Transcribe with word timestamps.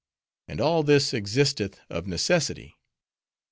And 0.47 0.59
all 0.59 0.81
this 0.81 1.13
existeth 1.13 1.79
of 1.87 2.07
necessity. 2.07 2.75